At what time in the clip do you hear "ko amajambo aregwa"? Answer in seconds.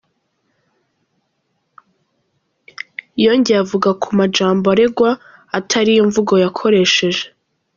4.01-5.09